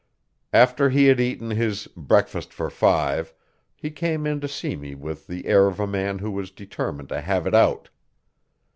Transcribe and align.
After 0.51 0.89
he 0.89 1.05
had 1.05 1.19
eaten 1.19 1.51
his 1.51 1.85
"breakfast 1.95 2.51
for 2.51 2.71
five" 2.71 3.35
he 3.75 3.91
came 3.91 4.25
in 4.25 4.41
to 4.41 4.47
see 4.47 4.75
me 4.75 4.95
with 4.95 5.27
the 5.27 5.45
air 5.45 5.67
of 5.67 5.79
a 5.79 5.85
man 5.85 6.17
who 6.17 6.31
was 6.31 6.49
determined 6.49 7.09
to 7.09 7.21
have 7.21 7.45
it 7.45 7.53
out. 7.53 7.91